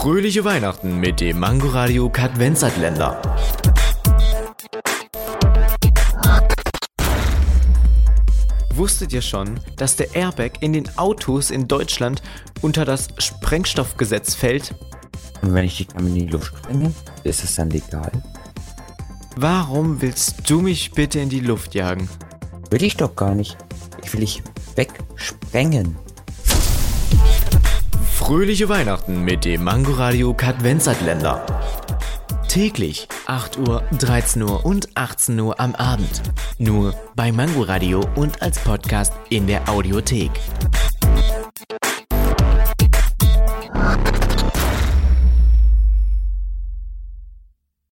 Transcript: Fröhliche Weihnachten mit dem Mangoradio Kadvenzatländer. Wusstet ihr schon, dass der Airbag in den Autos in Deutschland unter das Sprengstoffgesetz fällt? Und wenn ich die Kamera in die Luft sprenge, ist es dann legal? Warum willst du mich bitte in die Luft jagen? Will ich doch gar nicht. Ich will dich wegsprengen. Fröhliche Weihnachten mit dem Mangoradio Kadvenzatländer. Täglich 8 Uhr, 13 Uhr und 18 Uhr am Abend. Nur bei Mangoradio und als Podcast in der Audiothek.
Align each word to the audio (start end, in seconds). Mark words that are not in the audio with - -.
Fröhliche 0.00 0.46
Weihnachten 0.46 0.98
mit 0.98 1.20
dem 1.20 1.40
Mangoradio 1.40 2.08
Kadvenzatländer. 2.08 3.20
Wusstet 8.72 9.12
ihr 9.12 9.20
schon, 9.20 9.60
dass 9.76 9.96
der 9.96 10.14
Airbag 10.14 10.52
in 10.62 10.72
den 10.72 10.88
Autos 10.96 11.50
in 11.50 11.68
Deutschland 11.68 12.22
unter 12.62 12.86
das 12.86 13.08
Sprengstoffgesetz 13.18 14.34
fällt? 14.34 14.74
Und 15.42 15.52
wenn 15.52 15.66
ich 15.66 15.76
die 15.76 15.84
Kamera 15.84 16.08
in 16.08 16.14
die 16.14 16.32
Luft 16.32 16.56
sprenge, 16.56 16.94
ist 17.24 17.44
es 17.44 17.56
dann 17.56 17.68
legal? 17.68 18.10
Warum 19.36 20.00
willst 20.00 20.48
du 20.48 20.62
mich 20.62 20.92
bitte 20.92 21.20
in 21.20 21.28
die 21.28 21.40
Luft 21.40 21.74
jagen? 21.74 22.08
Will 22.70 22.82
ich 22.82 22.96
doch 22.96 23.14
gar 23.14 23.34
nicht. 23.34 23.58
Ich 24.02 24.14
will 24.14 24.20
dich 24.20 24.42
wegsprengen. 24.76 25.98
Fröhliche 28.30 28.68
Weihnachten 28.68 29.24
mit 29.24 29.44
dem 29.44 29.64
Mangoradio 29.64 30.32
Kadvenzatländer. 30.34 31.44
Täglich 32.46 33.08
8 33.26 33.58
Uhr, 33.58 33.82
13 33.98 34.42
Uhr 34.42 34.64
und 34.64 34.88
18 34.94 35.40
Uhr 35.40 35.58
am 35.58 35.74
Abend. 35.74 36.22
Nur 36.56 36.94
bei 37.16 37.32
Mangoradio 37.32 38.04
und 38.14 38.40
als 38.40 38.60
Podcast 38.60 39.14
in 39.30 39.48
der 39.48 39.68
Audiothek. 39.68 40.30